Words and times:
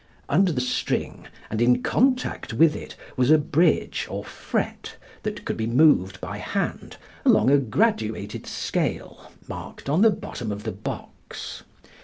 Under 0.29 0.51
the 0.51 0.61
string 0.61 1.27
and 1.51 1.61
in 1.61 1.83
contact 1.83 2.53
with 2.53 2.75
it 2.75 2.95
was 3.15 3.29
a 3.29 3.37
bridge 3.37 4.07
or 4.09 4.23
fret 4.23 4.95
that 5.21 5.45
could 5.45 5.57
be 5.57 5.67
moved 5.67 6.19
by 6.19 6.37
hand 6.39 6.97
along 7.23 7.51
a 7.51 7.59
graduated 7.59 8.47
scale 8.47 9.31
marked 9.47 9.89
on 9.89 10.01
the 10.01 10.09
bottom 10.09 10.51
of 10.51 10.63
the 10.63 10.71
box. 10.71 11.61